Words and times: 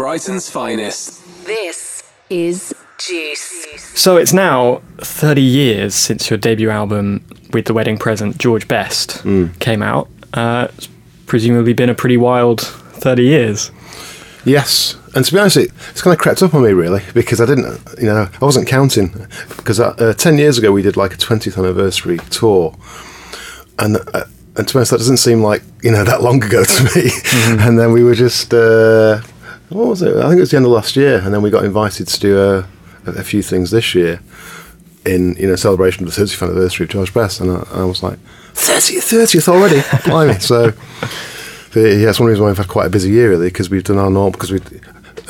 Brighton's 0.00 0.48
finest. 0.48 1.22
This 1.44 2.02
is 2.30 2.74
Juice. 2.96 3.66
So 3.94 4.16
it's 4.16 4.32
now 4.32 4.80
30 4.96 5.42
years 5.42 5.94
since 5.94 6.30
your 6.30 6.38
debut 6.38 6.70
album 6.70 7.22
with 7.52 7.66
the 7.66 7.74
wedding 7.74 7.98
present, 7.98 8.38
George 8.38 8.66
Best, 8.66 9.22
came 9.58 9.82
out. 9.82 10.08
Uh, 10.32 10.68
it's 10.74 10.88
presumably 11.26 11.74
been 11.74 11.90
a 11.90 11.94
pretty 11.94 12.16
wild 12.16 12.62
30 12.62 13.24
years. 13.24 13.70
Yes, 14.46 14.96
and 15.14 15.22
to 15.22 15.34
be 15.34 15.38
honest, 15.38 15.58
it, 15.58 15.70
it's 15.90 16.00
kind 16.00 16.14
of 16.14 16.18
crept 16.18 16.42
up 16.42 16.54
on 16.54 16.62
me 16.62 16.70
really 16.70 17.02
because 17.12 17.38
I 17.38 17.44
didn't, 17.44 17.78
you 17.98 18.06
know, 18.06 18.26
I 18.40 18.42
wasn't 18.42 18.66
counting 18.66 19.26
because 19.54 19.80
uh, 19.80 19.94
uh, 19.98 20.14
ten 20.14 20.38
years 20.38 20.56
ago 20.56 20.72
we 20.72 20.80
did 20.80 20.96
like 20.96 21.12
a 21.12 21.18
20th 21.18 21.58
anniversary 21.58 22.16
tour, 22.30 22.74
and 23.78 23.98
uh, 24.14 24.24
and 24.56 24.66
to 24.66 24.74
be 24.74 24.78
honest, 24.78 24.92
that 24.92 24.98
doesn't 24.98 25.18
seem 25.18 25.42
like 25.42 25.62
you 25.82 25.90
know 25.90 26.04
that 26.04 26.22
long 26.22 26.42
ago 26.42 26.64
to 26.64 26.84
me. 26.96 27.10
And 27.62 27.78
then 27.78 27.92
we 27.92 28.02
were 28.02 28.14
just, 28.14 28.54
uh, 28.54 29.20
what 29.70 29.88
was 29.88 30.02
it? 30.02 30.16
I 30.16 30.28
think 30.28 30.38
it 30.38 30.40
was 30.40 30.50
the 30.50 30.56
end 30.56 30.66
of 30.66 30.72
last 30.72 30.96
year, 30.96 31.18
and 31.18 31.32
then 31.32 31.42
we 31.42 31.50
got 31.50 31.64
invited 31.64 32.08
to 32.08 32.20
do 32.20 32.38
a, 32.38 32.66
a 33.06 33.24
few 33.24 33.42
things 33.42 33.70
this 33.70 33.94
year 33.94 34.20
in 35.06 35.34
you 35.36 35.48
know 35.48 35.56
celebration 35.56 36.06
of 36.06 36.14
the 36.14 36.20
30th 36.20 36.42
anniversary 36.42 36.84
of 36.84 36.90
George 36.90 37.14
Best, 37.14 37.40
and 37.40 37.50
I, 37.50 37.66
I 37.72 37.84
was 37.84 38.02
like, 38.02 38.18
30th, 38.54 39.12
30th 39.12 39.48
already, 39.48 39.82
blimey! 40.04 40.38
So. 40.40 40.72
Yeah, 41.72 42.10
it's 42.10 42.18
one 42.18 42.28
reason 42.28 42.42
why 42.42 42.50
we've 42.50 42.58
had 42.58 42.66
quite 42.66 42.86
a 42.86 42.90
busy 42.90 43.10
year 43.10 43.30
really 43.30 43.46
because 43.46 43.70
we've 43.70 43.84
done 43.84 43.96
our 43.96 44.10
normal 44.10 44.32
because 44.32 44.50
we 44.50 44.58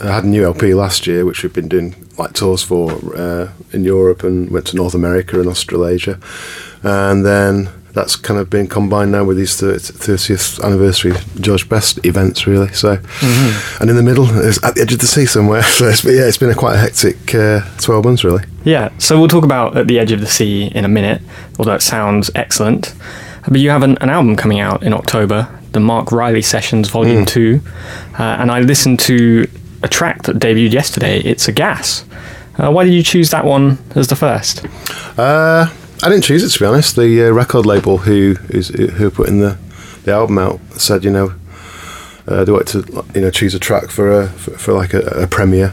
had 0.03 0.25
a 0.25 0.27
new 0.27 0.43
LP 0.43 0.73
last 0.73 1.07
year 1.07 1.27
which 1.27 1.43
we've 1.43 1.53
been 1.53 1.69
doing 1.69 1.95
like 2.17 2.33
tours 2.33 2.63
for 2.63 2.93
uh, 3.15 3.51
in 3.73 3.85
Europe 3.85 4.25
and 4.25 4.51
went 4.51 4.67
to 4.69 4.77
North 4.77 4.95
America 4.95 5.39
and 5.39 5.51
Australasia, 5.51 6.19
and 6.83 7.27
then 7.27 7.69
that's 7.93 8.17
kind 8.17 8.39
of 8.39 8.49
been 8.51 8.67
combined 8.67 9.13
now 9.13 9.25
with 9.25 9.37
these 9.37 9.61
30th 9.61 10.63
anniversary 10.65 11.13
George 11.41 11.69
Best 11.69 12.05
events 12.05 12.47
really. 12.47 12.73
So, 12.73 12.99
and 13.81 13.91
in 13.91 13.97
the 13.97 14.03
middle 14.03 14.29
is 14.39 14.63
at 14.63 14.75
the 14.75 14.83
edge 14.83 14.93
of 14.93 15.01
the 15.01 15.07
sea 15.07 15.27
somewhere. 15.27 15.63
So 15.81 15.87
it's, 15.89 16.05
yeah, 16.05 16.27
it's 16.27 16.37
been 16.37 16.51
a 16.51 16.55
quite 16.55 16.75
a 16.75 16.79
hectic 16.79 17.35
uh, 17.35 17.61
12 17.79 18.05
months 18.05 18.25
really. 18.25 18.45
Yeah, 18.65 18.91
so 18.99 19.19
we'll 19.19 19.29
talk 19.29 19.45
about 19.45 19.77
At 19.77 19.87
the 19.87 19.99
Edge 19.99 20.13
of 20.13 20.21
the 20.21 20.27
Sea 20.27 20.67
in 20.75 20.85
a 20.85 20.89
minute, 20.89 21.23
although 21.59 21.75
it 21.75 21.81
sounds 21.81 22.31
excellent. 22.35 22.95
But 23.49 23.61
you 23.61 23.71
have 23.71 23.83
an, 23.83 23.97
an 24.03 24.11
album 24.11 24.37
coming 24.37 24.61
out 24.61 24.83
in 24.83 24.93
October, 24.93 25.49
the 25.73 25.81
Marc 25.81 26.13
Riley 26.13 26.43
Sessions 26.43 26.91
Volume 26.91 27.25
2. 27.25 27.61
Uh, 28.19 28.23
and 28.23 28.51
I 28.51 28.61
listened 28.61 29.01
to 29.01 29.49
a 29.83 29.89
track 29.89 30.25
that 30.25 30.37
debuted 30.39 30.73
yesterday, 30.73 31.21
It's 31.21 31.49
a 31.49 31.53
Gas. 31.53 32.05
Uh, 32.59 32.71
why 32.71 32.85
did 32.85 32.93
you 32.93 33.03
choose 33.03 33.31
that 33.31 33.45
one 33.47 33.79
as 33.95 34.09
the 34.09 34.17
first? 34.17 34.67
Uh, 35.19 35.73
I 36.03 36.09
didn't 36.09 36.25
choose 36.25 36.43
it 36.43 36.51
to 36.51 36.59
be 36.59 36.67
honest. 36.67 36.97
The 36.97 37.25
uh, 37.25 37.31
record 37.31 37.67
label 37.67 37.99
who 37.99 38.35
who's, 38.51 38.69
who 38.69 39.11
put 39.11 39.29
in 39.29 39.41
the, 39.41 39.59
the 40.05 40.13
album 40.13 40.39
out 40.39 40.61
said, 40.73 41.05
you 41.05 41.11
know, 41.11 41.35
uh, 42.27 42.45
they 42.45 42.53
wanted 42.53 42.85
to 42.85 43.05
you 43.15 43.21
know 43.21 43.31
choose 43.31 43.55
a 43.55 43.59
track 43.59 43.91
for 43.91 44.23
a 44.23 44.29
for, 44.29 44.51
for 44.53 44.73
like 44.73 44.95
a, 44.95 45.01
a 45.01 45.27
premiere, 45.27 45.73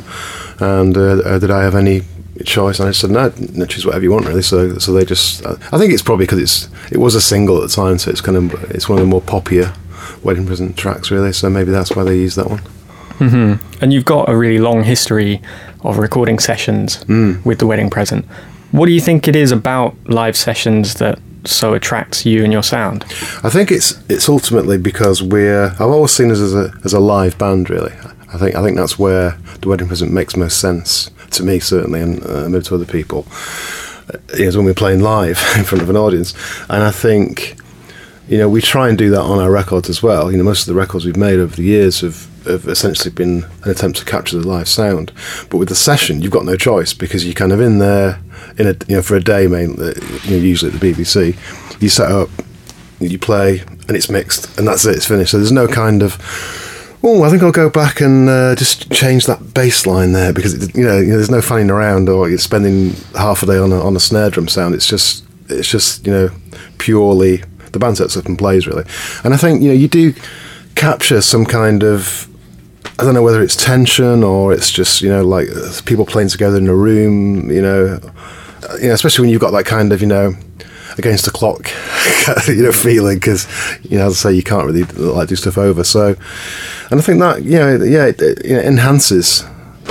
and 0.60 0.98
uh, 0.98 1.22
uh, 1.24 1.40
did 1.40 1.52
I 1.52 1.64
have 1.64 1.76
any 1.76 2.02
choice? 2.46 2.80
And 2.80 2.90
I 2.90 2.92
said 2.92 3.12
no, 3.12 3.32
no, 3.54 3.66
choose 3.66 3.86
whatever 3.86 4.04
you 4.04 4.12
want 4.12 4.26
really. 4.26 4.42
So 4.42 4.78
so 4.80 4.92
they 4.92 5.06
just 5.06 5.46
uh, 5.46 5.56
I 5.72 5.78
think 5.78 5.94
it's 5.94 6.02
probably 6.02 6.26
because 6.26 6.40
it's 6.40 6.70
it 6.92 6.98
was 6.98 7.16
a 7.16 7.22
single 7.22 7.58
at 7.58 7.70
the 7.70 7.76
time, 7.76 7.98
so 7.98 8.12
it's 8.12 8.22
kind 8.22 8.38
of 8.38 8.54
it's 8.72 8.90
one 8.90 8.98
of 8.98 9.04
the 9.04 9.10
more 9.10 9.22
popular 9.22 9.74
wedding 10.24 10.46
present 10.46 10.78
tracks 10.78 11.10
really. 11.12 11.32
So 11.32 11.50
maybe 11.50 11.72
that's 11.72 11.96
why 11.96 12.04
they 12.04 12.18
used 12.18 12.38
that 12.38 12.50
one. 12.50 12.62
And 13.82 13.94
you've 13.94 14.06
got 14.06 14.30
a 14.30 14.36
really 14.36 14.60
long 14.60 14.84
history 14.84 15.42
of 15.82 15.98
recording 15.98 16.38
sessions 16.40 17.04
with 17.46 17.60
the 17.60 17.66
wedding 17.66 17.90
present. 17.90 18.26
What 18.78 18.86
do 18.86 18.92
you 18.92 19.02
think 19.02 19.28
it 19.28 19.36
is 19.36 19.52
about 19.52 19.96
live 20.06 20.38
sessions 20.38 20.94
that 20.96 21.18
so 21.46 21.74
attracts 21.74 22.28
you 22.28 22.44
and 22.44 22.54
your 22.54 22.62
sound? 22.62 23.06
I 23.44 23.50
think 23.50 23.72
it's 23.72 24.00
it's 24.08 24.30
ultimately 24.30 24.78
because 24.78 25.24
we're 25.24 25.70
I've 25.72 25.82
always 25.82 26.12
seen 26.12 26.30
us 26.30 26.40
as 26.40 26.54
a 26.54 26.72
as 26.86 26.94
a 26.94 27.00
live 27.00 27.40
band 27.40 27.72
really. 27.72 27.94
I 28.32 28.38
think 28.38 28.56
I 28.56 28.62
think 28.62 28.78
that's 28.78 29.00
where 29.00 29.32
the 29.62 29.70
wedding 29.70 29.88
present 29.88 30.14
makes 30.14 30.36
most 30.36 30.60
sense 30.62 31.10
to 31.32 31.42
me 31.42 31.58
certainly 31.58 32.02
and 32.02 32.24
uh, 32.24 32.48
maybe 32.50 32.66
to 32.66 32.76
other 32.76 32.86
people. 32.86 33.26
Uh, 34.14 34.20
Is 34.34 34.56
when 34.56 34.68
we're 34.68 34.76
playing 34.76 35.00
live 35.00 35.40
in 35.58 35.64
front 35.64 35.82
of 35.82 35.90
an 35.90 35.98
audience, 35.98 36.36
and 36.70 36.84
I 36.84 36.92
think 36.92 37.58
you 38.30 38.38
know 38.38 38.48
we 38.48 38.62
try 38.62 38.90
and 38.90 38.98
do 38.98 39.10
that 39.10 39.22
on 39.22 39.40
our 39.40 39.50
records 39.50 39.90
as 39.90 40.04
well. 40.04 40.32
You 40.32 40.38
know 40.38 40.44
most 40.44 40.68
of 40.68 40.74
the 40.76 40.80
records 40.80 41.04
we've 41.04 41.18
made 41.18 41.40
over 41.40 41.56
the 41.56 41.64
years 41.64 42.02
have 42.02 42.28
have 42.50 42.68
essentially 42.68 43.14
been 43.14 43.46
an 43.64 43.72
attempt 43.72 44.00
to 44.00 44.06
capture 44.06 44.38
the 44.40 44.48
live 44.48 44.68
sound, 44.68 45.12
but 45.50 45.58
with 45.58 45.70
the 45.70 45.76
session 45.76 46.22
you've 46.22 46.32
got 46.32 46.46
no 46.46 46.56
choice 46.56 46.94
because 46.94 47.26
you're 47.26 47.34
kind 47.34 47.52
of 47.52 47.62
in 47.62 47.80
there 47.80 48.20
in 48.58 48.68
a 48.68 48.76
you 48.88 48.96
know 48.96 49.02
for 49.02 49.16
a 49.16 49.24
day 49.24 49.48
mainly 49.48 49.94
you 50.24 50.32
know, 50.32 50.38
usually 50.38 50.72
at 50.72 50.80
the 50.80 50.94
BBC 50.94 51.36
you 51.82 51.90
set 51.90 52.12
up 52.12 52.30
you 53.00 53.20
play 53.20 53.60
and 53.60 53.92
it's 53.92 54.10
mixed 54.10 54.58
and 54.58 54.68
that's 54.68 54.86
it 54.86 54.96
it's 54.96 55.06
finished. 55.06 55.32
So 55.32 55.38
there's 55.38 55.52
no 55.52 55.68
kind 55.68 56.02
of 56.02 56.18
oh 57.04 57.24
I 57.24 57.30
think 57.30 57.44
I'll 57.44 57.52
go 57.52 57.70
back 57.70 58.02
and 58.02 58.30
uh, 58.30 58.56
just 58.56 58.92
change 58.92 59.26
that 59.26 59.54
bass 59.54 59.86
line 59.86 60.14
there 60.14 60.34
because 60.34 60.54
it, 60.54 60.76
you, 60.76 60.84
know, 60.84 60.98
you 60.98 61.10
know 61.10 61.16
there's 61.16 61.32
no 61.32 61.42
fanning 61.42 61.70
around 61.70 62.10
or 62.10 62.30
you're 62.30 62.38
spending 62.38 62.94
half 63.16 63.44
a 63.44 63.46
day 63.46 63.58
on 63.58 63.72
a, 63.72 63.80
on 63.80 63.96
a 63.96 64.00
snare 64.00 64.30
drum 64.30 64.48
sound. 64.48 64.74
It's 64.74 64.88
just 64.88 65.24
it's 65.50 65.70
just 65.70 66.06
you 66.06 66.14
know 66.14 66.30
purely 66.78 67.44
the 67.72 67.80
band 67.80 67.98
sets 67.98 68.18
up 68.18 68.26
and 68.26 68.38
plays 68.38 68.68
really. 68.68 68.86
And 69.24 69.34
I 69.34 69.38
think 69.38 69.62
you 69.62 69.70
know 69.70 69.76
you 69.76 69.88
do 69.88 70.14
capture 70.76 71.22
some 71.22 71.46
kind 71.46 71.84
of 71.84 72.28
I 73.00 73.04
don't 73.04 73.14
know 73.14 73.22
whether 73.22 73.44
it's 73.44 73.56
tension 73.56 74.24
or 74.24 74.54
it's 74.54 74.72
just 74.72 75.02
you 75.02 75.10
know 75.10 75.24
like 75.24 75.50
uh, 75.50 75.72
people 75.86 76.06
playing 76.06 76.30
together 76.30 76.58
in 76.58 76.68
a 76.68 76.76
room. 76.76 77.52
You 77.52 77.62
know, 77.62 78.00
Uh, 78.68 78.76
you 78.82 78.88
know, 78.88 78.94
especially 78.94 79.24
when 79.24 79.30
you've 79.30 79.42
got 79.42 79.52
that 79.52 79.66
kind 79.66 79.94
of 79.94 80.02
you 80.02 80.08
know 80.08 80.36
against 80.98 81.26
the 81.26 81.32
clock, 81.32 81.70
you 82.48 82.64
know, 82.64 82.72
feeling 82.72 83.18
because 83.18 83.48
you 83.84 83.98
know, 83.98 84.08
as 84.08 84.14
I 84.26 84.30
say, 84.30 84.36
you 84.36 84.44
can't 84.44 84.66
really 84.66 84.84
like 84.84 85.30
do 85.30 85.36
stuff 85.36 85.58
over. 85.58 85.84
So, 85.84 86.16
and 86.90 87.00
I 87.00 87.04
think 87.04 87.20
that 87.20 87.44
you 87.44 87.60
know, 87.60 87.76
yeah, 87.84 88.06
it, 88.08 88.22
it, 88.22 88.66
enhances 88.66 89.44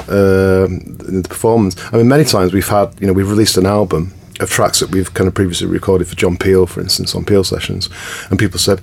um 0.09 0.97
the 0.99 1.25
performance. 1.29 1.77
I 1.93 1.97
mean, 1.97 2.09
many 2.09 2.25
times 2.25 2.53
we've 2.53 2.69
had 2.69 2.95
you 3.01 3.07
know 3.07 3.13
we've 3.13 3.31
released 3.31 3.57
an 3.57 3.67
album 3.67 4.13
of 4.41 4.51
tracks 4.51 4.81
that 4.81 4.91
we've 4.91 5.15
kind 5.15 5.29
of 5.29 5.35
previously 5.35 5.67
recorded 5.67 6.09
for 6.09 6.17
John 6.17 6.37
Peel, 6.37 6.67
for 6.67 6.81
instance, 6.81 7.15
on 7.15 7.25
Peel 7.25 7.45
sessions, 7.45 7.89
and 8.31 8.39
people 8.39 8.59
said. 8.59 8.81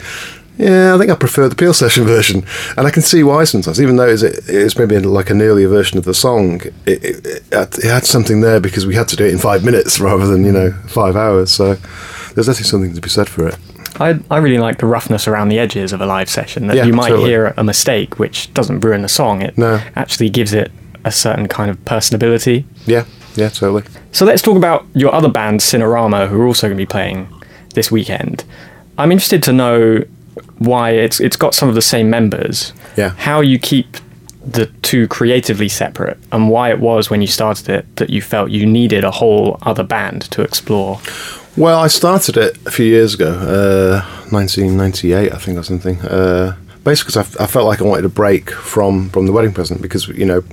Yeah, 0.58 0.94
I 0.94 0.98
think 1.00 1.10
I 1.10 1.16
prefer 1.16 1.50
the 1.50 1.56
Peel 1.56 1.74
session 1.74 2.06
version, 2.06 2.46
and 2.78 2.86
I 2.86 2.92
can 2.92 3.02
see 3.02 3.24
why 3.24 3.44
sometimes. 3.44 3.82
Even 3.82 3.96
though 3.96 4.08
it's, 4.08 4.22
it's 4.22 4.78
maybe 4.78 5.00
like 5.00 5.30
an 5.32 5.42
earlier 5.42 5.68
version 5.68 5.98
of 5.98 6.06
the 6.06 6.14
song, 6.14 6.62
it, 6.86 7.04
it, 7.04 7.26
it, 7.52 7.84
had, 7.84 8.06
something 8.06 8.42
there 8.42 8.60
because 8.60 8.86
we 8.86 8.94
had 8.96 9.08
to 9.08 9.16
do 9.16 9.26
it 9.26 9.34
in 9.34 9.40
five 9.40 9.66
minutes 9.66 10.00
rather 10.00 10.28
than 10.28 10.46
you 10.46 10.52
know 10.52 10.72
five 10.88 11.16
hours. 11.16 11.52
So 11.52 11.74
there's 12.36 12.48
definitely 12.48 12.66
something 12.66 12.94
to 12.94 13.02
be 13.02 13.10
said 13.10 13.28
for 13.28 13.48
it. 13.48 13.58
I, 14.00 14.20
I 14.32 14.38
really 14.38 14.58
like 14.58 14.80
the 14.80 14.88
roughness 14.88 15.28
around 15.28 15.50
the 15.50 15.60
edges 15.60 15.94
of 15.94 16.02
a 16.02 16.06
live 16.06 16.30
session. 16.30 16.68
That 16.68 16.76
Yeah, 16.78 16.86
you 16.86 16.94
might 16.94 17.10
totally. 17.10 17.30
hear 17.30 17.54
a 17.58 17.64
mistake 17.64 18.18
which 18.18 18.54
doesn't 18.54 18.80
ruin 18.80 19.04
the 19.04 19.10
song. 19.10 19.42
It 19.42 19.58
No. 19.58 19.82
actually 19.96 20.30
gives 20.30 20.54
it 20.54 20.72
a 21.06 21.12
certain 21.12 21.48
kind 21.48 21.70
of 21.70 21.78
personability. 21.86 22.66
Yeah, 22.88 23.06
yeah, 23.36 23.50
totally. 23.50 23.84
So 24.12 24.26
let's 24.26 24.42
talk 24.42 24.58
about 24.58 24.86
your 24.94 25.14
other 25.14 25.30
band, 25.30 25.60
Cinerama, 25.60 26.28
who 26.28 26.42
are 26.42 26.48
also 26.48 26.68
going 26.68 26.78
to 26.78 26.82
be 26.82 26.88
playing 26.88 27.28
this 27.76 27.92
weekend. 27.92 28.44
I'm 28.98 29.12
interested 29.12 29.44
to 29.44 29.54
know 29.54 30.04
why 30.60 30.92
it's 30.92 31.20
it's 31.20 31.36
got 31.36 31.54
some 31.56 31.70
of 31.70 31.76
the 31.76 31.82
same 31.82 32.10
members. 32.10 32.74
Yeah. 32.98 33.10
How 33.18 33.42
you 33.42 33.60
keep 33.60 33.98
the 34.46 34.66
two 34.82 35.08
creatively 35.08 35.70
separate, 35.70 36.18
and 36.32 36.50
why 36.50 36.70
it 36.70 36.80
was 36.80 37.10
when 37.10 37.22
you 37.22 37.28
started 37.28 37.70
it 37.70 37.96
that 37.96 38.10
you 38.10 38.22
felt 38.22 38.52
you 38.52 38.66
needed 38.66 39.04
a 39.04 39.12
whole 39.12 39.58
other 39.62 39.84
band 39.84 40.24
to 40.32 40.42
explore. 40.42 41.00
Well, 41.56 41.80
I 41.80 41.88
started 41.88 42.36
it 42.36 42.58
a 42.66 42.72
few 42.72 42.86
years 42.86 43.14
ago, 43.14 43.30
uh, 43.32 44.02
1998, 44.32 45.32
I 45.32 45.38
think, 45.38 45.58
or 45.60 45.64
something. 45.64 46.02
Uh, 46.02 46.56
basically, 46.84 47.14
'cause 47.14 47.38
I, 47.40 47.44
I 47.44 47.48
felt 47.48 47.68
like 47.68 47.80
I 47.82 47.86
wanted 47.86 48.06
a 48.06 48.10
break 48.10 48.50
from 48.50 49.10
from 49.12 49.26
the 49.28 49.32
wedding 49.32 49.54
present 49.54 49.82
because 49.82 50.08
you 50.10 50.26
know, 50.26 50.44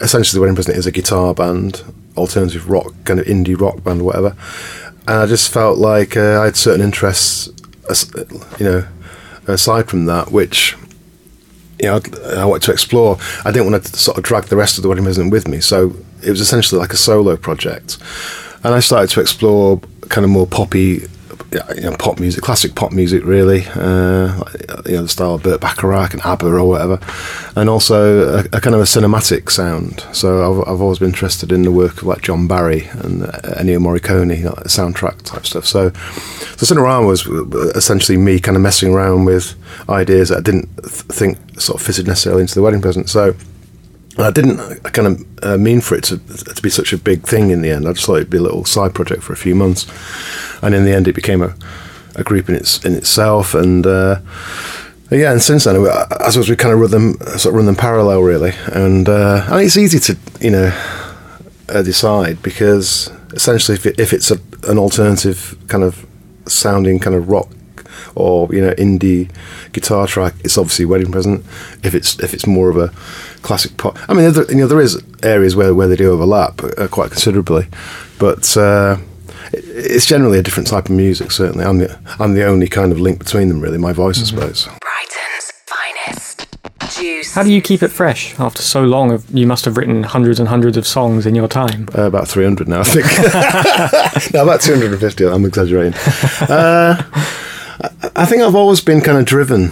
essentially, 0.00 0.36
the 0.36 0.40
wedding 0.42 0.54
present 0.56 0.76
is 0.76 0.86
a 0.86 0.92
guitar 0.92 1.34
band, 1.34 1.82
alternative 2.16 2.68
rock, 2.70 2.92
kind 3.04 3.18
of 3.18 3.26
indie 3.26 3.58
rock 3.60 3.82
band, 3.82 4.02
or 4.02 4.04
whatever. 4.04 4.36
And 5.08 5.18
I 5.18 5.26
just 5.26 5.50
felt 5.52 5.78
like 5.78 6.16
uh, 6.16 6.40
I 6.40 6.44
had 6.44 6.56
certain 6.56 6.82
interests, 6.84 7.48
you 8.58 8.64
know, 8.64 8.86
aside 9.46 9.88
from 9.88 10.06
that, 10.06 10.30
which 10.30 10.76
you 11.80 11.88
know, 11.88 12.00
I 12.36 12.44
wanted 12.44 12.62
to 12.66 12.72
explore. 12.72 13.18
I 13.44 13.50
didn't 13.50 13.70
want 13.70 13.84
to 13.84 13.96
sort 13.96 14.18
of 14.18 14.24
drag 14.24 14.44
the 14.44 14.56
rest 14.56 14.76
of 14.76 14.82
the 14.82 14.88
wedding 14.88 15.04
present 15.04 15.32
with 15.32 15.48
me, 15.48 15.60
so 15.60 15.94
it 16.22 16.30
was 16.30 16.40
essentially 16.40 16.78
like 16.78 16.92
a 16.92 16.96
solo 16.96 17.36
project. 17.36 17.98
And 18.62 18.74
I 18.74 18.80
started 18.80 19.08
to 19.10 19.20
explore 19.20 19.80
kind 20.08 20.24
of 20.24 20.30
more 20.30 20.46
poppy, 20.46 21.06
you 21.74 21.82
know, 21.82 21.96
pop 21.96 22.20
music, 22.20 22.42
classic 22.42 22.74
pop 22.74 22.92
music, 22.92 23.24
really. 23.24 23.66
Uh, 23.74 24.44
you 24.86 24.92
know, 24.92 25.02
the 25.02 25.08
style 25.08 25.34
of 25.34 25.42
Burt 25.42 25.60
Bacharach 25.60 26.12
and 26.12 26.22
ABBA 26.22 26.46
or 26.46 26.64
whatever, 26.64 26.98
and 27.56 27.68
also 27.68 28.38
a, 28.38 28.44
a 28.52 28.60
kind 28.60 28.74
of 28.74 28.80
a 28.80 28.84
cinematic 28.84 29.50
sound. 29.50 30.06
So 30.12 30.62
I've, 30.62 30.68
I've 30.68 30.80
always 30.80 30.98
been 30.98 31.08
interested 31.08 31.52
in 31.52 31.62
the 31.62 31.72
work 31.72 31.98
of 31.98 32.04
like 32.04 32.22
John 32.22 32.46
Barry 32.46 32.86
and 32.92 33.22
Ennio 33.22 33.78
Morricone, 33.78 34.36
you 34.36 34.44
know, 34.44 34.52
soundtrack 34.64 35.22
type 35.22 35.46
stuff. 35.46 35.66
So, 35.66 35.90
so 35.90 36.74
Cinerama 36.74 37.06
was 37.06 37.26
essentially 37.76 38.18
me 38.18 38.38
kind 38.38 38.56
of 38.56 38.62
messing 38.62 38.92
around 38.92 39.24
with 39.24 39.54
ideas 39.88 40.28
that 40.28 40.38
I 40.38 40.42
didn't 40.42 40.68
th- 40.76 40.90
think 40.90 41.60
sort 41.60 41.80
of 41.80 41.86
fitted 41.86 42.06
necessarily 42.06 42.42
into 42.42 42.54
the 42.54 42.62
wedding 42.62 42.80
present. 42.80 43.08
So. 43.08 43.34
And 44.16 44.26
I 44.26 44.30
didn't 44.30 44.82
kind 44.92 45.08
of 45.08 45.44
uh, 45.44 45.56
mean 45.56 45.80
for 45.80 45.94
it 45.94 46.04
to, 46.04 46.18
to 46.18 46.62
be 46.62 46.70
such 46.70 46.92
a 46.92 46.98
big 46.98 47.22
thing 47.22 47.50
in 47.50 47.62
the 47.62 47.70
end. 47.70 47.86
I 47.86 47.92
just 47.92 48.06
thought 48.06 48.16
it'd 48.16 48.30
be 48.30 48.38
a 48.38 48.42
little 48.42 48.64
side 48.64 48.94
project 48.94 49.22
for 49.22 49.32
a 49.32 49.36
few 49.36 49.54
months, 49.54 49.86
and 50.62 50.74
in 50.74 50.84
the 50.84 50.92
end, 50.92 51.06
it 51.08 51.14
became 51.14 51.42
a, 51.42 51.54
a 52.16 52.24
group 52.24 52.48
in 52.48 52.54
its 52.54 52.84
in 52.84 52.94
itself. 52.94 53.54
And 53.54 53.86
uh, 53.86 54.20
Yeah, 55.10 55.32
and 55.32 55.42
since 55.42 55.64
then, 55.64 55.76
I 55.76 56.30
suppose 56.30 56.48
we 56.48 56.54
kind 56.54 56.72
of 56.72 56.80
run 56.80 56.90
them, 56.90 57.18
sort 57.38 57.52
of 57.52 57.54
run 57.54 57.66
them 57.66 57.74
parallel, 57.74 58.20
really. 58.22 58.52
And 58.72 59.08
uh, 59.08 59.44
mean, 59.50 59.66
it's 59.66 59.76
easy 59.76 59.98
to, 59.98 60.16
you 60.40 60.50
know, 60.50 60.72
uh, 61.68 61.82
decide 61.82 62.40
because 62.42 63.10
essentially, 63.32 63.74
if, 63.76 63.86
it, 63.86 63.98
if 63.98 64.12
it's 64.12 64.30
a, 64.30 64.38
an 64.68 64.78
alternative 64.78 65.56
kind 65.66 65.82
of 65.82 66.06
sounding 66.46 67.00
kind 67.00 67.16
of 67.16 67.28
rock 67.28 67.48
or 68.14 68.48
you 68.54 68.60
know 68.60 68.72
indie 68.74 69.30
guitar 69.72 70.06
track, 70.06 70.34
it's 70.44 70.56
obviously 70.58 70.84
wedding 70.84 71.10
present. 71.12 71.44
If 71.82 71.94
it's 71.94 72.18
if 72.20 72.32
it's 72.34 72.46
more 72.46 72.68
of 72.70 72.76
a 72.76 72.88
classic 73.42 73.76
pop, 73.76 73.98
I 74.08 74.14
mean, 74.14 74.32
there, 74.32 74.50
you 74.50 74.56
know, 74.58 74.66
there 74.66 74.80
is 74.80 75.02
areas 75.22 75.54
where 75.56 75.74
where 75.74 75.88
they 75.88 75.96
do 75.96 76.10
overlap 76.12 76.62
uh, 76.78 76.88
quite 76.88 77.10
considerably, 77.10 77.66
but. 78.18 78.56
Uh, 78.56 78.96
it- 79.52 79.64
it's 79.92 80.06
generally 80.06 80.38
a 80.38 80.42
different 80.42 80.68
type 80.68 80.84
of 80.88 80.94
music. 80.94 81.32
Certainly, 81.32 81.64
I'm 81.64 81.78
the 81.78 81.98
I'm 82.20 82.34
the 82.34 82.44
only 82.44 82.68
kind 82.68 82.92
of 82.92 83.00
link 83.00 83.18
between 83.18 83.48
them. 83.48 83.60
Really, 83.60 83.78
my 83.78 83.92
voice, 83.92 84.20
I 84.20 84.24
suppose. 84.24 84.68
Brighton's 84.80 85.52
finest. 85.66 86.46
Juice. 86.96 87.34
How 87.34 87.42
do 87.42 87.50
you 87.52 87.60
keep 87.60 87.82
it 87.82 87.88
fresh 87.88 88.38
after 88.38 88.62
so 88.62 88.84
long? 88.84 89.10
Of, 89.10 89.28
you 89.36 89.46
must 89.48 89.64
have 89.64 89.76
written 89.76 90.04
hundreds 90.04 90.38
and 90.38 90.48
hundreds 90.48 90.76
of 90.76 90.86
songs 90.86 91.26
in 91.26 91.34
your 91.34 91.48
time. 91.48 91.88
Uh, 91.98 92.02
about 92.02 92.28
300 92.28 92.68
now, 92.68 92.80
I 92.80 92.84
think. 92.84 93.06
no, 94.34 94.42
about 94.44 94.60
250. 94.60 95.26
I'm 95.26 95.44
exaggerating. 95.44 95.94
Uh, 96.48 97.02
I- 97.12 97.36
I 98.16 98.26
think 98.26 98.42
I've 98.42 98.54
always 98.54 98.80
been 98.80 99.00
kind 99.00 99.18
of 99.18 99.24
driven 99.24 99.70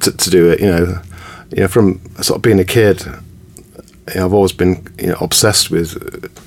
to, 0.00 0.12
to 0.12 0.30
do 0.30 0.50
it. 0.50 0.60
You 0.60 0.66
know, 0.66 1.02
you 1.50 1.62
know, 1.62 1.68
from 1.68 2.00
sort 2.22 2.36
of 2.36 2.42
being 2.42 2.60
a 2.60 2.64
kid, 2.64 3.04
you 3.04 4.14
know, 4.14 4.26
I've 4.26 4.32
always 4.32 4.52
been 4.52 4.86
you 4.98 5.08
know 5.08 5.16
obsessed 5.20 5.70
with 5.70 5.96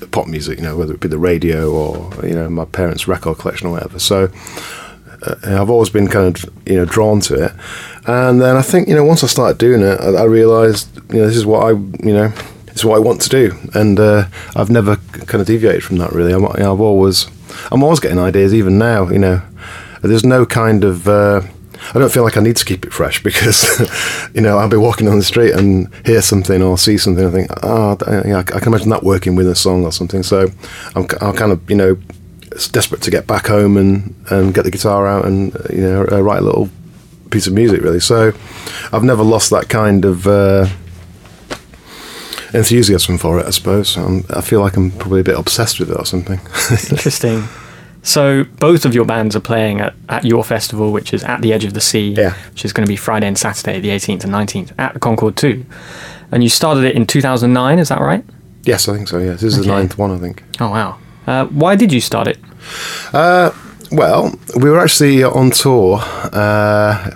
uh, 0.02 0.06
pop 0.06 0.26
music. 0.26 0.58
You 0.58 0.64
know, 0.64 0.76
whether 0.76 0.94
it 0.94 1.00
be 1.00 1.08
the 1.08 1.18
radio 1.18 1.70
or 1.70 2.26
you 2.26 2.34
know 2.34 2.48
my 2.48 2.64
parents' 2.64 3.08
record 3.08 3.38
collection 3.38 3.68
or 3.68 3.72
whatever. 3.72 3.98
So. 3.98 4.30
Uh, 5.24 5.36
I've 5.60 5.70
always 5.70 5.88
been 5.88 6.08
kind 6.08 6.36
of 6.36 6.52
you 6.66 6.74
know 6.74 6.84
drawn 6.84 7.20
to 7.20 7.44
it, 7.44 7.52
and 8.08 8.42
then 8.42 8.56
I 8.56 8.62
think 8.62 8.88
you 8.88 8.96
know 8.96 9.04
once 9.04 9.22
I 9.22 9.28
started 9.28 9.56
doing 9.56 9.80
it, 9.80 10.00
I, 10.00 10.08
I 10.14 10.24
realised 10.24 10.92
you 11.12 11.20
know 11.20 11.28
this 11.28 11.36
is 11.36 11.46
what 11.46 11.62
I 11.62 11.68
you 11.70 12.12
know 12.12 12.32
is 12.74 12.84
what 12.84 12.96
I 12.96 12.98
want 12.98 13.20
to 13.22 13.28
do, 13.28 13.56
and 13.72 14.00
uh, 14.00 14.26
I've 14.56 14.68
never 14.68 14.96
kind 14.96 15.40
of 15.40 15.46
deviated 15.46 15.84
from 15.84 15.98
that 15.98 16.12
really. 16.12 16.32
I'm, 16.32 16.42
you 16.42 16.64
know, 16.64 16.72
I've 16.72 16.80
always 16.80 17.28
I'm 17.70 17.82
always 17.82 18.00
getting 18.00 18.18
ideas, 18.18 18.52
even 18.52 18.78
now. 18.78 19.08
You 19.10 19.18
know, 19.20 19.42
there's 20.08 20.24
no 20.24 20.44
kind 20.44 20.84
of 20.84 21.08
uh, 21.08 21.42
I 21.94 21.98
don't 21.98 22.12
feel 22.12 22.22
like 22.22 22.36
I 22.36 22.40
need 22.40 22.56
to 22.56 22.64
keep 22.64 22.84
it 22.84 22.92
fresh 22.92 23.22
because 23.24 23.64
you 24.34 24.40
know 24.40 24.58
I'll 24.58 24.68
be 24.68 24.76
walking 24.76 25.08
on 25.08 25.18
the 25.18 25.24
street 25.24 25.52
and 25.52 25.92
hear 26.04 26.22
something 26.22 26.62
or 26.62 26.78
see 26.78 26.98
something. 26.98 27.24
and 27.24 27.32
think, 27.32 27.50
oh, 27.62 27.96
yeah, 28.26 28.38
I 28.38 28.42
can 28.42 28.68
imagine 28.68 28.90
that 28.90 29.02
working 29.02 29.34
with 29.34 29.48
a 29.48 29.54
song 29.54 29.84
or 29.84 29.92
something. 29.92 30.22
So 30.22 30.48
I'm, 30.94 31.06
I'm 31.20 31.34
kind 31.34 31.52
of 31.52 31.68
you 31.70 31.76
know 31.76 31.98
desperate 32.70 33.00
to 33.02 33.10
get 33.10 33.26
back 33.26 33.46
home 33.46 33.76
and, 33.76 34.14
and 34.30 34.52
get 34.54 34.64
the 34.64 34.70
guitar 34.70 35.06
out 35.06 35.24
and 35.24 35.56
uh, 35.56 35.60
you 35.70 35.80
know 35.80 36.06
uh, 36.10 36.20
write 36.20 36.40
a 36.40 36.44
little 36.44 36.70
piece 37.30 37.46
of 37.46 37.52
music 37.52 37.82
really. 37.82 38.00
So 38.00 38.32
I've 38.92 39.04
never 39.04 39.22
lost 39.22 39.50
that 39.50 39.68
kind 39.68 40.04
of 40.04 40.26
uh, 40.26 40.68
enthusiasm 42.52 43.18
for 43.18 43.40
it. 43.40 43.46
I 43.46 43.50
suppose 43.50 43.96
um, 43.96 44.24
I 44.30 44.40
feel 44.42 44.60
like 44.60 44.76
I'm 44.76 44.90
probably 44.90 45.20
a 45.20 45.24
bit 45.24 45.38
obsessed 45.38 45.80
with 45.80 45.90
it 45.90 45.98
or 45.98 46.06
something. 46.06 46.38
Interesting. 46.90 47.48
So 48.02 48.44
both 48.58 48.84
of 48.84 48.94
your 48.94 49.04
bands 49.04 49.36
are 49.36 49.40
playing 49.40 49.80
at, 49.80 49.94
at 50.08 50.24
your 50.24 50.42
festival, 50.42 50.90
which 50.92 51.14
is 51.14 51.22
at 51.24 51.40
the 51.40 51.52
Edge 51.52 51.64
of 51.64 51.72
the 51.74 51.80
Sea, 51.80 52.14
Yeah. 52.16 52.34
which 52.50 52.64
is 52.64 52.72
going 52.72 52.84
to 52.84 52.90
be 52.90 52.96
Friday 52.96 53.28
and 53.28 53.38
Saturday, 53.38 53.78
the 53.80 53.90
18th 53.90 54.24
and 54.24 54.32
19th, 54.32 54.72
at 54.78 54.92
the 54.94 54.98
Concorde 55.00 55.36
2. 55.36 55.64
And 56.32 56.42
you 56.42 56.48
started 56.48 56.82
it 56.84 56.96
in 56.96 57.06
2009, 57.06 57.78
is 57.78 57.88
that 57.90 58.00
right? 58.00 58.24
yes, 58.64 58.88
I 58.88 58.94
think 58.94 59.08
so. 59.08 59.18
Yeah, 59.18 59.32
this 59.32 59.42
is 59.44 59.58
the 59.58 59.66
ninth 59.66 59.98
one. 59.98 60.10
I 60.12 60.18
think. 60.18 60.42
Oh, 60.60 60.70
wow. 60.70 60.98
Uh, 61.26 61.46
why 61.46 61.74
did 61.76 61.92
you 61.92 62.00
start 62.00 62.26
it? 62.28 62.38
Well, 63.12 64.34
we 64.56 64.70
were 64.70 64.80
actually 64.80 65.22
on 65.22 65.50
tour, 65.50 65.98
uh, 66.00 67.10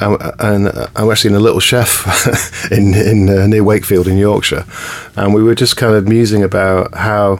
and, 0.00 0.16
and 0.40 0.68
I'm 0.96 1.10
actually 1.10 1.30
in 1.30 1.36
a 1.36 1.40
little 1.40 1.60
chef 1.60 2.66
in, 2.72 2.92
in 2.94 3.28
uh, 3.28 3.46
near 3.46 3.62
Wakefield 3.62 4.08
in 4.08 4.16
Yorkshire, 4.18 4.64
and 5.16 5.32
we 5.32 5.42
were 5.42 5.54
just 5.54 5.76
kind 5.76 5.94
of 5.94 6.08
musing 6.08 6.42
about 6.42 6.94
how 6.94 7.38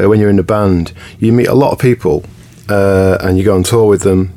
uh, 0.00 0.08
when 0.08 0.20
you're 0.20 0.30
in 0.30 0.38
a 0.38 0.42
band, 0.44 0.92
you 1.18 1.32
meet 1.32 1.48
a 1.48 1.54
lot 1.54 1.72
of 1.72 1.78
people, 1.78 2.24
uh, 2.68 3.18
and 3.20 3.38
you 3.38 3.44
go 3.44 3.54
on 3.54 3.62
tour 3.62 3.86
with 3.88 4.02
them, 4.02 4.32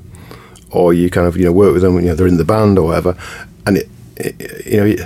or 0.71 0.93
you 0.93 1.09
kind 1.09 1.27
of 1.27 1.35
you 1.37 1.45
know 1.45 1.51
work 1.51 1.73
with 1.73 1.81
them 1.81 1.95
when 1.95 2.03
you 2.03 2.09
know, 2.09 2.15
they're 2.15 2.27
in 2.27 2.37
the 2.37 2.45
band 2.45 2.77
or 2.77 2.87
whatever, 2.87 3.15
and 3.65 3.77
it, 3.77 3.89
it 4.17 4.65
you 4.65 4.77
know. 4.77 4.85
It, 4.85 5.01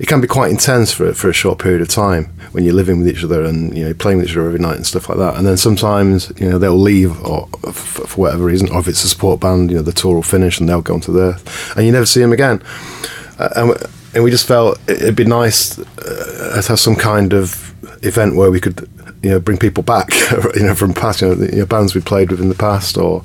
it 0.00 0.06
can 0.08 0.22
be 0.22 0.26
quite 0.26 0.50
intense 0.50 0.90
for 0.90 1.12
for 1.12 1.28
a 1.28 1.34
short 1.34 1.58
period 1.58 1.82
of 1.82 1.88
time 1.88 2.24
when 2.52 2.64
you're 2.64 2.72
living 2.72 2.96
with 2.98 3.08
each 3.08 3.22
other 3.22 3.44
and 3.44 3.76
you 3.76 3.84
know 3.84 3.92
playing 3.92 4.16
with 4.18 4.26
each 4.30 4.32
other 4.36 4.46
every 4.46 4.58
night 4.58 4.76
and 4.76 4.86
stuff 4.86 5.06
like 5.10 5.18
that. 5.18 5.36
And 5.36 5.46
then 5.46 5.58
sometimes 5.58 6.32
you 6.40 6.48
know 6.48 6.58
they'll 6.58 6.78
leave 6.80 7.22
or 7.26 7.46
f- 7.66 7.74
for 8.06 8.20
whatever 8.22 8.42
reason, 8.42 8.70
or 8.70 8.78
if 8.80 8.88
it's 8.88 9.04
a 9.04 9.08
support 9.08 9.40
band, 9.40 9.70
you 9.70 9.76
know 9.76 9.82
the 9.82 9.92
tour 9.92 10.14
will 10.14 10.22
finish 10.22 10.58
and 10.58 10.66
they'll 10.66 10.80
go 10.80 10.94
on 10.94 11.00
to 11.02 11.12
their, 11.12 11.36
and 11.76 11.84
you 11.84 11.92
never 11.92 12.06
see 12.06 12.20
them 12.20 12.32
again. 12.32 12.62
Uh, 13.38 13.50
and, 13.54 13.68
we- 13.68 13.76
and 14.14 14.24
we 14.24 14.30
just 14.30 14.46
felt 14.46 14.78
it- 14.88 15.02
it'd 15.02 15.14
be 15.14 15.26
nice 15.26 15.78
uh, 15.78 16.62
to 16.62 16.68
have 16.68 16.80
some 16.80 16.96
kind 16.96 17.34
of 17.34 17.71
event 18.02 18.34
where 18.36 18.50
we 18.50 18.60
could 18.60 18.88
you 19.22 19.30
know 19.30 19.40
bring 19.40 19.58
people 19.58 19.82
back 19.82 20.10
you 20.54 20.62
know 20.62 20.74
from 20.74 20.92
past 20.92 21.20
you 21.20 21.28
know, 21.28 21.34
the, 21.34 21.52
you 21.52 21.60
know 21.60 21.66
bands 21.66 21.94
we 21.94 22.00
played 22.00 22.30
with 22.30 22.40
in 22.40 22.48
the 22.48 22.54
past 22.54 22.96
or 22.96 23.24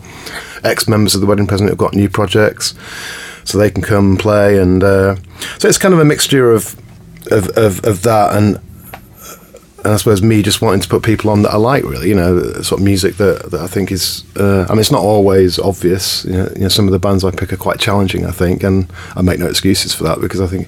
ex 0.64 0.88
members 0.88 1.16
of 1.16 1.22
the 1.22 1.28
wedding 1.28 1.48
present 1.48 1.70
who've 1.70 1.78
got 1.78 1.94
new 1.94 2.10
projects 2.10 2.76
so 3.48 3.58
they 3.58 3.72
can 3.72 3.82
come 3.82 4.18
play. 4.18 4.60
And 4.60 4.84
uh, 4.84 5.16
so 5.58 5.68
it's 5.68 5.78
kind 5.78 5.94
of 5.94 6.00
a 6.00 6.06
mixture 6.06 6.52
of 6.52 6.76
of, 7.32 7.50
of, 7.58 7.84
of 7.84 8.04
that 8.04 8.38
and 8.38 8.58
and 9.84 9.94
I 9.94 9.98
suppose 9.98 10.24
me 10.24 10.42
just 10.42 10.62
wanting 10.62 10.82
to 10.82 10.90
put 10.90 11.04
people 11.04 11.30
on 11.30 11.44
that 11.44 11.52
I 11.52 11.58
like, 11.58 11.84
really, 11.84 12.10
you 12.10 12.16
know, 12.16 12.42
sort 12.62 12.82
of 12.82 12.86
music 12.86 13.18
that, 13.18 13.52
that 13.52 13.62
I 13.62 13.68
think 13.68 13.92
is. 13.92 14.24
Uh, 14.36 14.66
I 14.68 14.72
mean, 14.72 14.80
it's 14.80 14.92
not 14.92 15.04
always 15.04 15.60
obvious. 15.60 16.26
You 16.26 16.34
know, 16.34 16.50
you 16.56 16.62
know, 16.62 16.68
some 16.68 16.88
of 16.88 16.92
the 16.92 17.00
bands 17.00 17.24
I 17.24 17.32
pick 17.32 17.54
are 17.54 17.58
quite 17.58 17.80
challenging, 17.80 18.26
I 18.26 18.32
think, 18.32 18.64
and 18.64 18.92
I 19.16 19.22
make 19.22 19.40
no 19.40 19.48
excuses 19.48 19.94
for 19.94 20.04
that 20.06 20.20
because 20.20 20.42
I 20.42 20.48
think, 20.48 20.68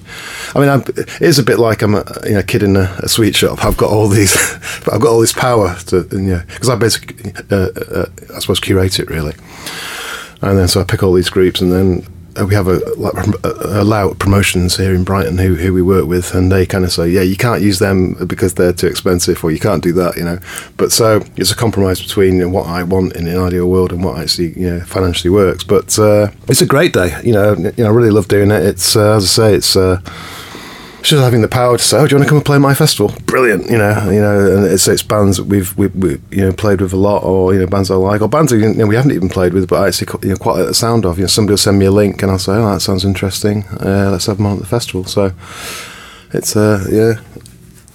I 0.54 0.60
mean, 0.60 0.68
I'm, 0.68 0.82
it 0.96 1.22
is 1.22 1.38
a 1.40 1.42
bit 1.42 1.58
like 1.58 1.82
I'm 1.82 1.96
a 1.96 2.04
you 2.24 2.34
know, 2.34 2.42
kid 2.42 2.62
in 2.62 2.76
a, 2.76 2.96
a 3.00 3.08
sweet 3.08 3.34
shop. 3.34 3.64
I've 3.64 3.76
got 3.76 3.90
all 3.90 4.08
these, 4.08 4.34
but 4.84 4.94
I've 4.94 5.00
got 5.00 5.10
all 5.10 5.20
this 5.20 5.32
power 5.32 5.76
to, 5.86 6.06
and, 6.12 6.28
yeah, 6.28 6.44
because 6.46 6.68
I 6.68 6.76
basically, 6.76 7.32
uh, 7.50 7.56
uh, 7.56 8.06
I 8.34 8.38
suppose, 8.38 8.60
curate 8.60 9.00
it 9.00 9.10
really, 9.10 9.34
and 10.40 10.56
then 10.56 10.68
so 10.68 10.80
I 10.80 10.84
pick 10.84 11.02
all 11.02 11.14
these 11.14 11.30
groups, 11.30 11.60
and 11.60 11.72
then 11.72 12.06
uh, 12.38 12.46
we 12.46 12.54
have 12.54 12.68
a, 12.68 12.80
a, 13.44 13.82
a 13.82 13.84
loud 13.84 14.18
promotions 14.18 14.76
here 14.76 14.94
in 14.94 15.04
Brighton 15.04 15.38
who, 15.38 15.54
who 15.54 15.72
we 15.72 15.82
work 15.82 16.06
with, 16.06 16.34
and 16.34 16.50
they 16.50 16.66
kind 16.66 16.84
of 16.84 16.92
say, 16.92 17.08
yeah, 17.08 17.22
you 17.22 17.36
can't 17.36 17.62
use 17.62 17.78
them 17.78 18.14
because 18.26 18.54
they're 18.54 18.72
too 18.72 18.86
expensive, 18.86 19.42
or 19.42 19.50
you 19.50 19.58
can't 19.58 19.82
do 19.82 19.92
that, 19.94 20.16
you 20.16 20.24
know. 20.24 20.38
But 20.76 20.92
so 20.92 21.22
it's 21.36 21.50
a 21.50 21.56
compromise 21.56 22.00
between 22.00 22.52
what 22.52 22.66
I 22.66 22.82
want 22.82 23.14
in 23.14 23.26
an 23.26 23.38
ideal 23.38 23.68
world 23.68 23.92
and 23.92 24.04
what 24.04 24.18
actually 24.18 24.52
you 24.58 24.70
know 24.70 24.80
financially 24.80 25.30
works. 25.30 25.64
But 25.64 25.98
uh, 25.98 26.28
it's 26.48 26.62
a 26.62 26.66
great 26.66 26.92
day, 26.92 27.20
you 27.24 27.32
know. 27.32 27.54
You 27.54 27.72
know, 27.84 27.86
I 27.86 27.90
really 27.90 28.10
love 28.10 28.28
doing 28.28 28.50
it. 28.50 28.64
It's 28.64 28.96
uh, 28.96 29.16
as 29.16 29.24
I 29.24 29.26
say, 29.26 29.54
it's. 29.54 29.76
Just 31.02 31.22
having 31.22 31.40
the 31.40 31.48
power 31.48 31.76
to 31.78 31.82
say, 31.82 31.96
"Oh, 31.98 32.06
do 32.06 32.10
you 32.14 32.16
want 32.18 32.26
to 32.26 32.28
come 32.28 32.38
and 32.38 32.44
play 32.44 32.58
my 32.58 32.74
festival?" 32.74 33.14
Brilliant, 33.24 33.70
you 33.70 33.78
know, 33.78 34.10
you 34.10 34.20
know, 34.20 34.56
and 34.56 34.66
it's, 34.66 34.86
it's 34.86 35.02
bands 35.02 35.38
that 35.38 35.44
we've 35.44 35.76
we, 35.76 35.86
we, 35.88 36.10
you 36.30 36.42
know 36.44 36.52
played 36.52 36.80
with 36.80 36.92
a 36.92 36.96
lot, 36.96 37.22
or 37.24 37.54
you 37.54 37.60
know 37.60 37.66
bands 37.66 37.90
I 37.90 37.94
like, 37.94 38.20
or 38.20 38.28
bands 38.28 38.52
that, 38.52 38.58
you 38.58 38.74
know, 38.74 38.86
we 38.86 38.96
haven't 38.96 39.12
even 39.12 39.28
played 39.30 39.54
with, 39.54 39.68
but 39.68 39.80
I 39.82 39.88
actually 39.88 40.08
you 40.28 40.30
know, 40.34 40.36
quite 40.36 40.58
like 40.58 40.66
the 40.66 40.74
sound 40.74 41.06
of. 41.06 41.16
You 41.18 41.24
know, 41.24 41.28
somebody 41.28 41.52
will 41.52 41.58
send 41.58 41.78
me 41.78 41.86
a 41.86 41.90
link, 41.90 42.22
and 42.22 42.30
I'll 42.30 42.38
say, 42.38 42.52
"Oh, 42.52 42.72
that 42.72 42.80
sounds 42.80 43.04
interesting. 43.04 43.64
Uh, 43.80 44.10
let's 44.12 44.26
have 44.26 44.36
them 44.36 44.46
on 44.46 44.54
at 44.54 44.60
the 44.60 44.66
festival." 44.66 45.04
So 45.04 45.32
it's 46.32 46.54
uh, 46.54 46.84
yeah, 46.90 47.20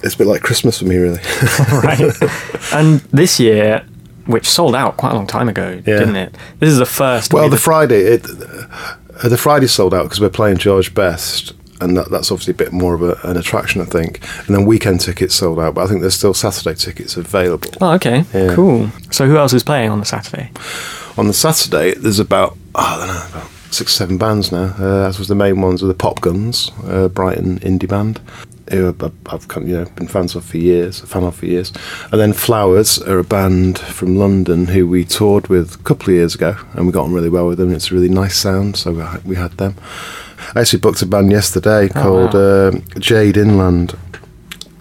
it's 0.04 0.16
a 0.16 0.18
bit 0.18 0.28
like 0.28 0.42
Christmas 0.42 0.80
for 0.80 0.86
me, 0.86 0.98
really. 0.98 1.20
right. 1.72 2.02
and 2.74 3.02
this 3.14 3.40
year, 3.40 3.86
which 4.26 4.48
sold 4.48 4.76
out 4.76 4.98
quite 4.98 5.12
a 5.12 5.16
long 5.16 5.28
time 5.28 5.48
ago, 5.48 5.82
Yeah. 5.86 6.00
didn't 6.00 6.16
it? 6.16 6.36
This 6.60 6.70
is 6.72 6.80
the 6.80 6.86
first. 6.88 7.34
well, 7.34 7.50
the 7.50 7.58
Friday, 7.58 8.02
it 8.02 8.26
uh, 8.26 9.30
the 9.30 9.38
Friday 9.38 9.68
sold 9.68 9.94
out 9.94 10.04
because 10.04 10.20
we're 10.20 10.30
playing 10.30 10.58
George 10.58 10.94
Best. 10.96 11.54
And 11.82 11.98
that, 11.98 12.10
that's 12.10 12.32
obviously 12.32 12.52
a 12.52 12.56
bit 12.56 12.72
more 12.72 12.94
of 12.94 13.02
a, 13.02 13.18
an 13.28 13.36
attraction, 13.38 13.82
I 13.82 13.86
think. 13.86 14.22
And 14.48 14.56
then 14.56 14.66
weekend 14.66 15.02
tickets 15.02 15.36
sold 15.36 15.60
out, 15.60 15.74
but 15.76 15.84
I 15.84 15.88
think 15.88 16.02
there's 16.02 16.16
still 16.16 16.34
Saturday 16.34 16.74
tickets 16.76 17.18
available. 17.18 17.70
oh, 17.82 17.92
okay, 17.96 18.24
Yeah. 18.34 18.54
cool. 18.56 18.90
So 19.12 19.28
who 19.28 19.38
else 19.38 19.54
is 19.54 19.64
playing 19.64 19.90
on 19.92 20.00
the 20.00 20.06
Saturday? 20.06 20.52
On 21.18 21.28
the 21.28 21.34
Saturday, 21.34 21.94
there's 21.94 22.20
about 22.20 22.58
oh, 22.76 22.80
I 22.82 22.98
don't 23.06 23.08
know 23.16 23.40
about 23.40 23.52
six, 23.72 23.94
seven 23.94 24.18
bands 24.18 24.52
now. 24.52 24.74
Uh, 24.80 25.08
as 25.08 25.20
was 25.20 25.28
the 25.28 25.36
main 25.36 25.60
ones 25.62 25.84
are 25.84 25.88
the 25.88 25.94
Popguns, 25.94 26.72
uh, 26.90 27.10
Brighton 27.10 27.60
indie 27.60 27.88
band, 27.90 28.22
who 28.72 28.88
I've, 28.88 29.02
of, 29.28 29.68
you 29.68 29.78
know 29.78 29.86
been 29.96 30.08
fans 30.08 30.34
of 30.36 30.46
for 30.46 30.58
years, 30.58 31.02
a 31.04 31.08
fan 31.08 31.24
of 31.24 31.36
for 31.36 31.46
years. 31.46 31.74
And 32.12 32.20
then 32.22 32.32
Flowers 32.34 33.00
are 33.02 33.20
a 33.20 33.24
band 33.24 33.80
from 33.80 34.16
London 34.18 34.68
who 34.68 34.88
we 34.88 35.04
toured 35.04 35.48
with 35.48 35.76
a 35.76 35.84
couple 35.84 36.06
of 36.10 36.16
years 36.16 36.36
ago, 36.36 36.56
and 36.74 36.86
we 36.86 36.94
got 36.94 37.04
on 37.04 37.14
really 37.14 37.30
well 37.30 37.48
with 37.48 37.58
them. 37.58 37.74
It's 37.74 37.92
a 37.92 37.96
really 37.96 38.10
nice 38.10 38.38
sound, 38.38 38.78
so 38.78 39.20
we 39.26 39.36
had 39.36 39.52
them. 39.58 39.76
I 40.56 40.62
actually 40.62 40.80
booked 40.80 41.02
a 41.02 41.06
band 41.06 41.32
yesterday 41.32 41.90
called 41.90 42.34
wow. 42.34 42.40
uh, 42.40 42.72
Jade 43.00 43.38
Inland, 43.38 43.98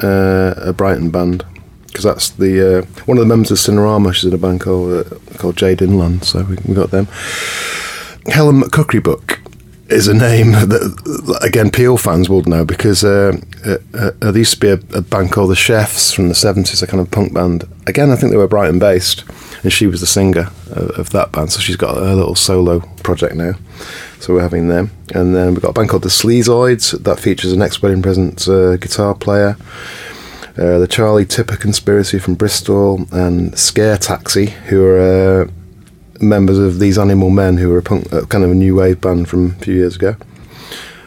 uh, 0.03 0.55
a 0.57 0.73
Brighton 0.73 1.11
band. 1.11 1.45
Because 1.87 2.05
that's 2.05 2.31
the 2.31 2.79
uh, 2.79 2.83
one 3.07 3.19
of 3.19 3.23
the 3.23 3.29
members 3.29 3.53
of 3.53 3.59
Cinerama. 3.59 4.13
She's 4.13 4.25
in 4.25 4.35
a 4.35 4.39
band 4.39 4.61
called 4.61 5.07
uh, 5.07 5.19
called 5.39 5.57
Jade 5.57 5.81
Inland, 5.81 6.25
so 6.25 6.43
we, 6.43 6.57
we 6.67 6.75
got 6.75 6.91
them. 6.91 7.07
Helen 8.27 8.63
McCookerybook 8.63 9.39
is 9.91 10.09
a 10.09 10.15
name 10.15 10.53
that 10.53 11.39
again 11.43 11.71
Peel 11.71 11.97
fans 11.97 12.29
will 12.29 12.43
know 12.43 12.65
because 12.65 13.05
uh, 13.05 13.37
uh, 13.65 13.77
uh, 13.97 14.11
there 14.19 14.39
used 14.39 14.55
to 14.55 14.61
be 14.61 14.69
a, 14.71 14.99
a 14.99 15.03
band 15.03 15.31
called 15.31 15.51
the 15.51 15.57
Chefs 15.57 16.13
from 16.13 16.29
the 16.29 16.35
seventies, 16.35 16.83
a 16.83 16.87
kind 16.89 17.01
of 17.01 17.13
punk 17.13 17.33
band. 17.33 17.63
Again, 17.87 18.11
I 18.11 18.17
think 18.17 18.33
they 18.33 18.39
were 18.39 18.49
Brighton 18.49 18.81
based, 18.81 19.21
and 19.64 19.73
she 19.73 19.87
was 19.88 20.00
the 20.00 20.06
singer 20.06 20.50
of, 20.71 20.90
of 20.99 21.11
that 21.11 21.33
band. 21.33 21.50
So 21.50 21.59
she's 21.61 21.76
got 21.76 21.97
a 21.97 22.14
little 22.14 22.37
solo 22.37 22.80
project 23.02 23.35
now. 23.35 23.54
So 24.21 24.33
we're 24.35 24.42
having 24.42 24.68
them, 24.68 24.90
and 25.14 25.35
then 25.35 25.52
we've 25.52 25.61
got 25.62 25.71
a 25.71 25.73
band 25.75 25.88
called 25.90 26.04
the 26.04 26.09
Sleazoids 26.09 27.02
that 27.02 27.18
features 27.21 27.52
an 27.52 27.61
ex-wedding 27.61 28.00
present 28.02 28.47
uh, 28.49 28.76
guitar 28.76 29.14
player. 29.14 29.56
Uh, 30.56 30.78
the 30.78 30.87
Charlie 30.88 31.26
Tipper 31.26 31.56
Conspiracy 31.56 32.18
from 32.21 32.35
Bristol 32.37 33.06
and 33.12 33.59
Scare 33.59 33.99
Taxi, 33.99 34.47
who 34.68 34.85
are 34.87 35.42
uh, 35.42 35.49
members 36.21 36.59
of 36.59 36.78
these 36.78 36.97
Animal 36.97 37.28
Men, 37.30 37.56
who 37.56 37.75
are 37.75 37.78
a 37.78 37.83
punk, 37.83 38.11
uh, 38.12 38.25
kind 38.26 38.44
of 38.44 38.50
a 38.52 38.54
new 38.54 38.76
wave 38.76 39.00
band 39.00 39.28
from 39.28 39.50
a 39.50 39.54
few 39.64 39.75
years 39.75 39.97
ago. 39.97 40.14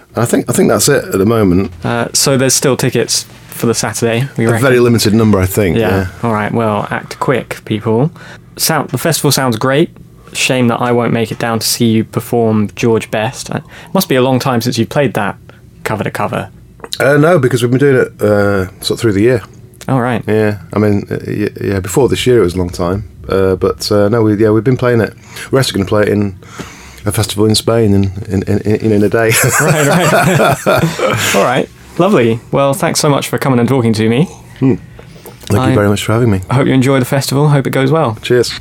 And 0.10 0.18
I 0.18 0.26
think 0.26 0.50
I 0.50 0.54
think 0.54 0.70
that's 0.70 0.90
it 0.90 1.04
at 1.06 1.18
the 1.18 1.26
moment. 1.26 1.72
Uh, 1.86 2.10
so 2.14 2.38
there's 2.38 2.54
still 2.56 2.76
tickets 2.76 3.24
for 3.50 3.68
the 3.68 3.74
Saturday. 3.74 4.28
We 4.38 4.46
A 4.46 4.52
reckon. 4.52 4.64
very 4.68 4.80
limited 4.80 5.14
number, 5.14 5.40
I 5.40 5.46
think. 5.48 5.78
Yeah. 5.78 5.90
Yeah. 5.90 6.12
All 6.24 6.34
right. 6.34 6.52
Well, 6.52 6.86
act 6.92 7.18
quick, 7.20 7.64
people. 7.66 8.12
Sound. 8.58 8.90
The 8.90 8.98
festival 8.98 9.32
sounds 9.32 9.58
great. 9.58 9.90
Shame 10.34 10.68
that 10.68 10.82
I 10.82 10.92
won't 10.92 11.14
make 11.14 11.32
it 11.32 11.40
down 11.40 11.60
to 11.60 11.68
see 11.68 11.90
you 11.92 12.04
perform 12.04 12.70
George 12.76 13.10
Best. 13.10 13.50
It 13.50 13.64
must 13.94 14.10
be 14.10 14.16
a 14.16 14.22
long 14.22 14.40
time 14.40 14.62
since 14.62 14.78
you 14.78 14.86
played 14.86 15.14
that 15.14 15.38
cover 15.84 16.04
to 16.04 16.12
cover. 16.12 16.52
Uh, 17.00 17.18
no, 17.18 17.40
because 17.40 17.62
we've 17.62 17.72
been 17.72 17.80
doing 17.80 18.06
it 18.06 18.22
uh, 18.22 18.68
sort 18.82 18.92
of 18.92 19.00
through 19.00 19.14
the 19.14 19.22
year. 19.22 19.42
All 19.88 20.02
right. 20.02 20.24
Yeah, 20.28 20.64
I 20.74 20.80
mean, 20.80 21.08
uh, 21.10 21.20
yeah. 21.62 21.80
Before 21.80 22.10
this 22.10 22.28
year, 22.28 22.40
it 22.40 22.44
was 22.44 22.56
a 22.56 22.58
long 22.58 22.70
time, 22.70 23.10
uh, 23.30 23.56
but 23.56 23.90
uh, 23.92 24.10
no, 24.10 24.22
we 24.22 24.36
yeah, 24.36 24.50
we've 24.52 24.64
been 24.64 24.76
playing 24.78 25.00
it. 25.00 25.14
We're 25.52 25.60
actually 25.60 25.78
going 25.78 25.86
to 25.86 25.90
play 25.90 26.02
it 26.04 26.10
in 26.10 26.38
a 27.06 27.12
festival 27.12 27.46
in 27.46 27.56
Spain 27.56 27.94
in 27.94 28.04
in, 28.28 28.44
in, 28.44 28.60
in, 28.62 28.92
in 28.92 29.04
a 29.04 29.10
day. 29.10 29.32
right, 29.62 29.88
right. 29.88 31.36
All 31.36 31.44
right. 31.44 31.70
Lovely. 31.98 32.40
Well, 32.52 32.74
thanks 32.74 33.00
so 33.00 33.10
much 33.10 33.30
for 33.30 33.38
coming 33.38 33.60
and 33.60 33.70
talking 33.70 33.94
to 33.94 34.10
me. 34.10 34.28
Thank 35.48 35.62
I- 35.64 35.70
you 35.70 35.76
very 35.76 35.88
much 35.90 36.04
for 36.04 36.14
having 36.14 36.30
me. 36.30 36.42
I 36.50 36.56
hope 36.56 36.68
you 36.68 36.74
enjoy 36.74 37.00
the 37.00 37.06
festival. 37.06 37.50
Hope 37.50 37.66
it 37.68 37.72
goes 37.72 37.92
well. 37.92 38.16
Cheers. 38.22 38.52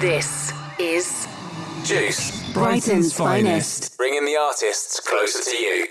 This 0.00 0.52
is 0.78 1.26
Juice, 1.84 2.52
Brighton's 2.52 3.12
finest. 3.16 3.96
bringing 3.96 4.24
the 4.24 4.36
artists 4.36 5.00
closer 5.00 5.42
to 5.50 5.56
you. 5.56 5.86